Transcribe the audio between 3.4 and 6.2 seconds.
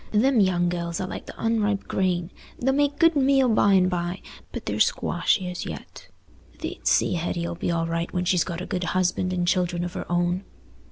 by and by, but they're squashy as yet.